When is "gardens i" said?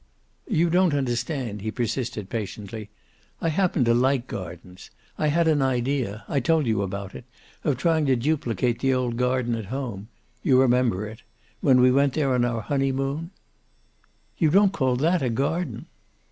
4.25-5.27